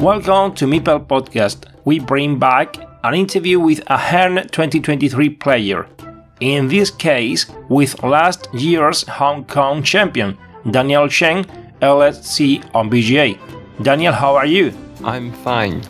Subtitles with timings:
[0.00, 1.64] Welcome to Meeple Podcast.
[1.84, 5.88] We bring back an interview with a Herne 2023 player.
[6.38, 10.38] In this case, with last year's Hong Kong champion,
[10.70, 11.44] Daniel Cheng,
[11.82, 13.36] LSC on BGA.
[13.82, 14.72] Daniel, how are you?
[15.02, 15.82] I'm fine.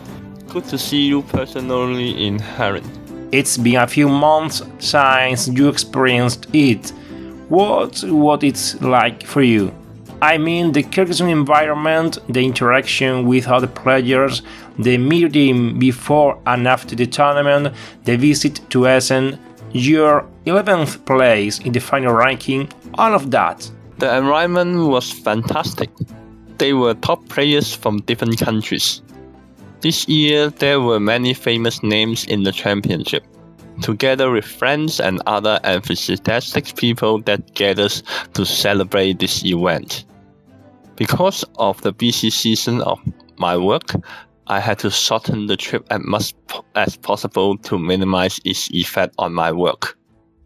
[0.48, 3.28] Good to see you personally in Herne.
[3.30, 6.94] It's been a few months since you experienced it.
[7.50, 9.70] What what it's like for you?
[10.20, 14.42] I mean the Kyrgyzstan environment, the interaction with other players,
[14.76, 19.38] the meeting before and after the tournament, the visit to Essen,
[19.70, 23.70] your 11th place in the final ranking, all of that.
[23.98, 25.90] The environment was fantastic.
[26.58, 29.02] They were top players from different countries.
[29.82, 33.24] This year, there were many famous names in the championship,
[33.82, 38.02] together with friends and other enthusiastic people that gathers
[38.34, 40.04] to celebrate this event.
[40.98, 42.98] Because of the busy season of
[43.36, 43.94] my work,
[44.48, 46.34] I had to shorten the trip as much
[46.74, 49.96] as possible to minimize its effect on my work.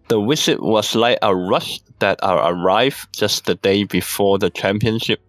[0.09, 5.23] The visit was like a rush that I arrived just the day before the championship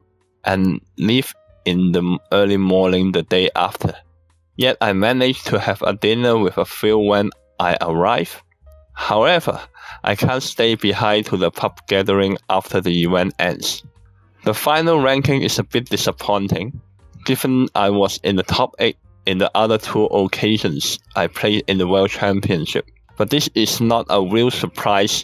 [0.43, 1.33] and leave
[1.63, 3.93] in the early morning the day after.
[4.57, 7.29] Yet I managed to have a dinner with a few when
[7.61, 8.41] I arrived.
[8.91, 9.61] However,
[10.03, 13.83] I can't stay behind to the pub gathering after the event ends.
[14.43, 16.81] The final ranking is a bit disappointing,
[17.23, 21.77] given I was in the top 8 in the other two occasions I played in
[21.77, 22.85] the World Championship.
[23.15, 25.23] But this is not a real surprise,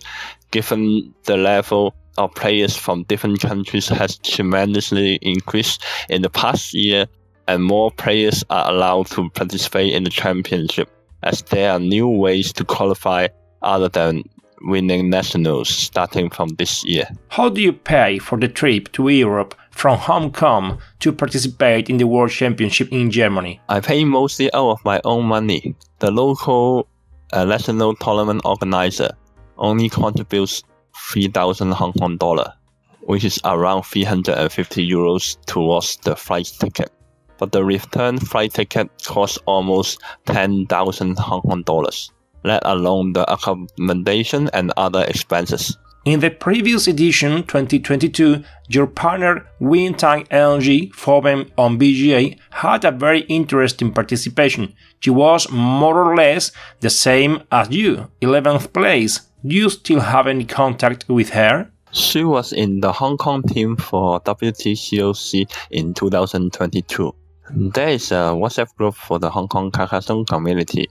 [0.52, 7.06] given the level of players from different countries has tremendously increased in the past year,
[7.50, 10.90] and more players are allowed to participate in the championship,
[11.24, 13.28] as there are new ways to qualify
[13.62, 14.24] other than
[14.62, 17.08] winning nationals starting from this year.
[17.30, 21.98] How do you pay for the trip to Europe from Hong Kong to participate in
[21.98, 23.62] the World Championship in Germany?
[23.70, 25.76] I pay mostly out of my own money.
[26.00, 26.88] The local
[27.34, 29.12] uh, national tournament organizer
[29.58, 30.64] only contributes
[31.12, 32.54] 3,000 Hong Kong dollar,
[33.02, 36.92] which is around 350 euros towards the flight ticket.
[37.38, 42.12] But the return flight ticket costs almost 10,000 Hong Kong dollars
[42.44, 45.78] let alone the accommodation and other expenses.
[46.06, 53.22] In the previous edition, 2022, your partner Wintang LG Foben on BGA had a very
[53.22, 54.74] interesting participation.
[55.02, 59.22] She was more or less the same as you, 11th place.
[59.46, 61.70] Do you still have any contact with her?
[61.92, 67.14] She was in the Hong Kong team for WTCOC in 2022.
[67.52, 70.88] There is a WhatsApp group for the Hong Kong Carcassonne community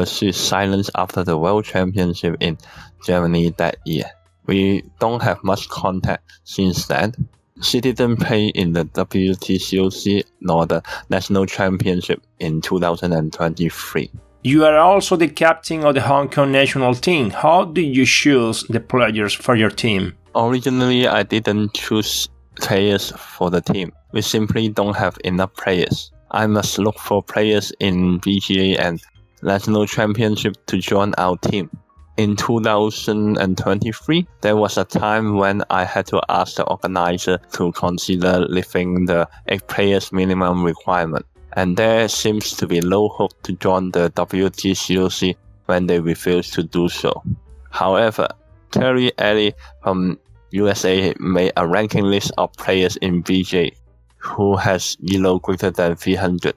[0.00, 2.56] but she silenced after the World Championship in
[3.04, 4.10] Germany that year.
[4.46, 7.12] We don't have much contact since then.
[7.60, 14.10] She didn't play in the WTCOC nor the National Championship in 2023.
[14.42, 17.28] You are also the captain of the Hong Kong national team.
[17.28, 20.16] How did you choose the players for your team?
[20.34, 23.92] Originally, I didn't choose players for the team.
[24.12, 26.10] We simply don't have enough players.
[26.30, 29.02] I must look for players in BGA and
[29.42, 31.70] national championship to join our team.
[32.16, 38.40] In 2023, there was a time when I had to ask the organizer to consider
[38.40, 43.92] lifting the 8 players minimum requirement, and there seems to be low hope to join
[43.92, 45.34] the WTCOC
[45.66, 47.22] when they refuse to do so.
[47.70, 48.28] However,
[48.70, 50.18] Terry Ellie from
[50.50, 53.72] USA made a ranking list of players in BGA
[54.18, 56.54] who has elo greater than 300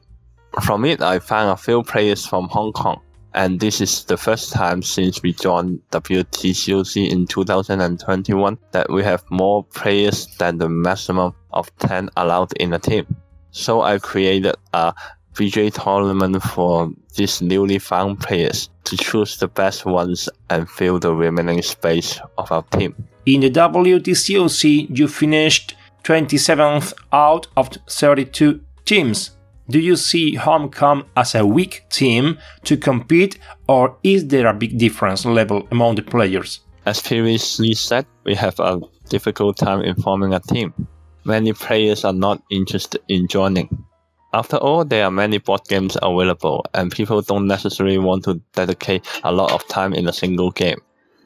[0.61, 3.01] from it, I found a few players from Hong Kong,
[3.33, 9.23] and this is the first time since we joined WTCOC in 2021 that we have
[9.29, 13.05] more players than the maximum of 10 allowed in a team.
[13.51, 14.94] So I created a
[15.33, 21.13] BGA tournament for these newly found players to choose the best ones and fill the
[21.13, 22.95] remaining space of our team.
[23.25, 29.31] In the WTCOC, you finished 27th out of 32 teams.
[29.69, 33.39] Do you see HongKong as a weak team to compete,
[33.69, 36.60] or is there a big difference level among the players?
[36.86, 40.74] As previously said, we have a difficult time in forming a team.
[41.24, 43.69] Many players are not interested in joining.
[44.33, 49.07] After all, there are many board games available, and people don't necessarily want to dedicate
[49.24, 50.80] a lot of time in a single game.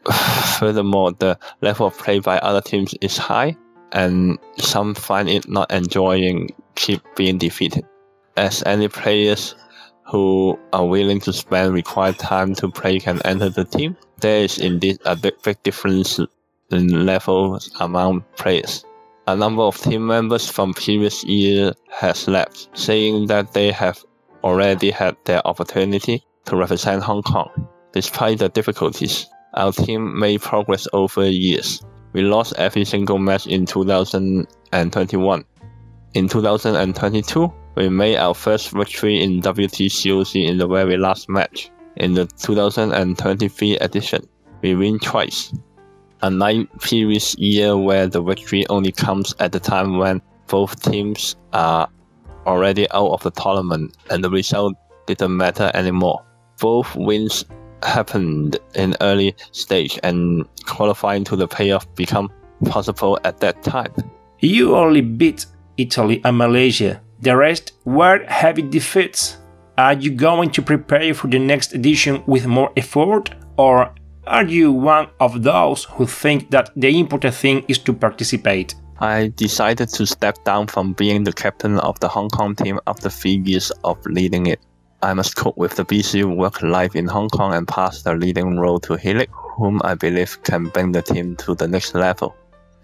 [0.59, 3.57] Furthermore, the level of play by other teams is high,
[3.93, 7.83] and some find it not enjoying keep being defeated.
[8.37, 9.55] As any players
[10.05, 14.59] who are willing to spend required time to play can enter the team, there is
[14.59, 16.19] indeed a big, big difference
[16.69, 18.85] in levels among players.
[19.25, 24.05] A number of team members from previous year has left, saying that they have
[24.43, 27.49] already had their opportunity to represent Hong Kong.
[27.91, 29.25] Despite the difficulties,
[29.55, 31.81] our team made progress over years.
[32.13, 35.45] We lost every single match in 2021.
[36.13, 41.69] In 2022, we made our first victory in WTCOC in the very last match.
[41.97, 44.27] In the 2023 edition,
[44.63, 45.53] we win twice.
[46.23, 51.87] Unlike previous year where the victory only comes at the time when both teams are
[52.47, 54.73] already out of the tournament and the result
[55.05, 56.25] didn't matter anymore.
[56.59, 57.45] Both wins
[57.83, 62.31] happened in early stage and qualifying to the playoff become
[62.65, 63.93] possible at that time.
[64.39, 65.45] You only beat
[65.77, 67.01] Italy and Malaysia.
[67.21, 69.37] The rest were heavy defeats.
[69.77, 73.93] Are you going to prepare for the next edition with more effort, or
[74.27, 78.75] are you one of those who think that the important thing is to participate?
[78.99, 83.09] I decided to step down from being the captain of the Hong Kong team after
[83.09, 84.59] three years of leading it.
[85.03, 88.57] I must cope with the busy work life in Hong Kong and pass the leading
[88.57, 92.35] role to Helik, whom I believe can bring the team to the next level.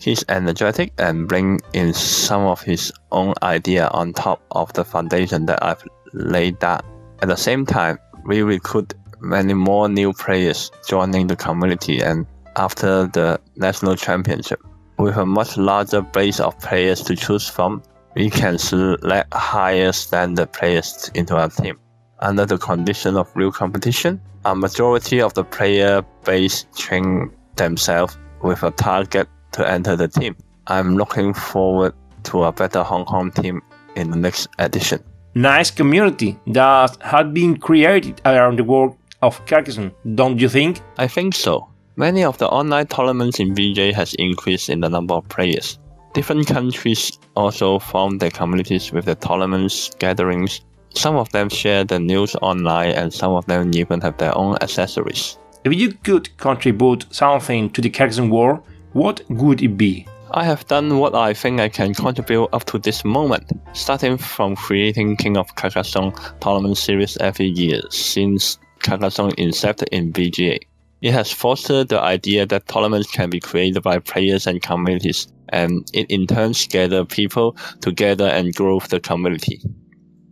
[0.03, 5.45] He's energetic and bring in some of his own idea on top of the foundation
[5.45, 6.81] that I've laid down.
[7.21, 12.25] At the same time, we recruit many more new players joining the community and
[12.57, 14.59] after the national championship.
[14.99, 17.81] With a much larger base of players to choose from,
[18.13, 21.79] we can select higher standard players into our team.
[22.19, 28.63] Under the condition of real competition, a majority of the player base train themselves with
[28.63, 30.35] a target to enter the team.
[30.67, 33.61] I'm looking forward to a better Hong Kong team
[33.95, 35.03] in the next edition.
[35.35, 40.81] Nice community that had been created around the world of Carcassonne, don't you think?
[40.97, 41.69] I think so.
[41.95, 45.79] Many of the online tournaments in BGA has increased in the number of players.
[46.13, 50.61] Different countries also form their communities with the tournaments, gatherings.
[50.89, 54.57] Some of them share the news online and some of them even have their own
[54.61, 55.37] accessories.
[55.63, 58.61] If you could contribute something to the Carcassonne War,
[58.93, 60.07] what would it be?
[60.31, 64.55] I have done what I think I can contribute up to this moment, starting from
[64.55, 70.59] creating King of Carcassonne tournament series every year since Carcassonne incepted in BGA.
[71.01, 75.87] It has fostered the idea that tournaments can be created by players and communities, and
[75.93, 79.61] it in turn gathers people together and grows the community.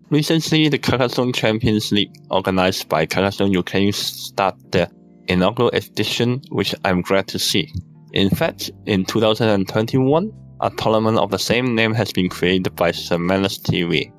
[0.09, 4.89] Recently, the Carcassonne Champions League, organized by Carcassonne Ukraine, started their
[5.27, 7.71] inaugural edition, which I'm glad to see.
[8.13, 13.59] In fact, in 2021, a tournament of the same name has been created by Semanas
[13.59, 14.11] TV.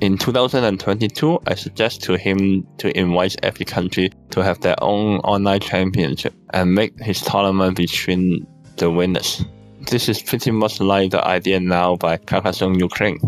[0.00, 5.60] In 2022, I suggest to him to invite every country to have their own online
[5.60, 8.46] championship and make his tournament between
[8.76, 9.44] the winners.
[9.90, 13.18] This is pretty much like the idea now by Carcassonne Ukraine.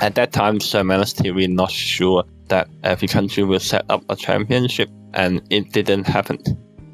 [0.00, 4.88] At that time, Semanas TV not sure that every country will set up a championship,
[5.14, 6.38] and it didn't happen.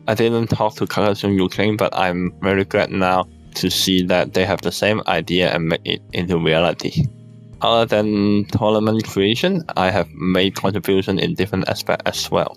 [0.09, 4.45] I didn't talk to Carcassonne Ukraine, but I'm very glad now to see that they
[4.45, 7.07] have the same idea and make it into reality.
[7.61, 12.57] Other than tournament creation, I have made contribution in different aspects as well.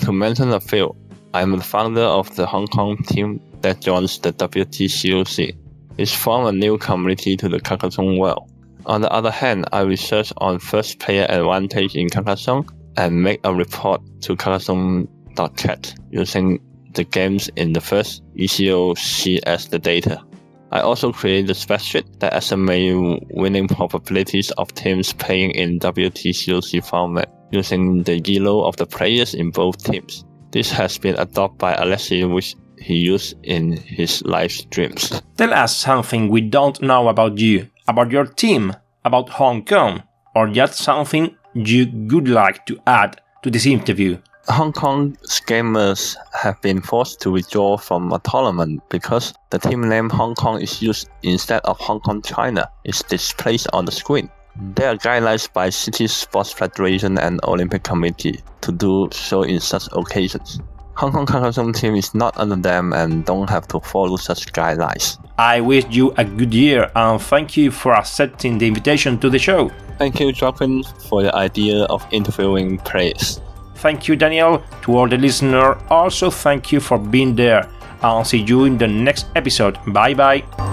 [0.00, 0.94] To mention a few,
[1.32, 5.56] I'm the founder of the Hong Kong team that joins the WTCOC.
[5.96, 8.50] It's formed a new community to the Carcassonne world.
[8.84, 12.66] On the other hand, I research on first player advantage in Carcassonne
[12.98, 16.60] and make a report to Carcassonne.cat using
[16.94, 20.22] the games in the first ECOC as the data.
[20.70, 27.30] I also created a spreadsheet that estimates winning probabilities of teams playing in WTCOC format
[27.50, 30.24] using the elo of the players in both teams.
[30.50, 35.22] This has been adopted by Alexei, which he used in his live streams.
[35.36, 40.02] Tell us something we don't know about you, about your team, about Hong Kong,
[40.34, 44.18] or just something you would like to add to this interview?
[44.48, 50.10] Hong Kong gamers have been forced to withdraw from a tournament because the team name
[50.10, 54.28] Hong Kong is used instead of Hong Kong China is displayed on the screen.
[54.74, 59.84] There are guidelines by City Sports Federation and Olympic Committee to do so in such
[59.92, 60.58] occasions.
[60.96, 65.24] Hong Kong Carcassonne team is not under them and don't have to follow such guidelines.
[65.38, 69.38] I wish you a good year and thank you for accepting the invitation to the
[69.38, 69.70] show.
[69.98, 73.40] Thank you, Joaquin, for the idea of interviewing players.
[73.82, 74.62] Thank you, Daniel.
[74.82, 77.68] To all the listener, also thank you for being there.
[78.00, 79.76] I'll see you in the next episode.
[79.86, 80.71] Bye bye.